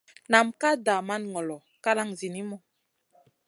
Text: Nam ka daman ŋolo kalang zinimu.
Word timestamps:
Nam 0.31 0.47
ka 0.61 0.69
daman 0.85 1.23
ŋolo 1.33 1.57
kalang 1.83 2.11
zinimu. 2.19 2.57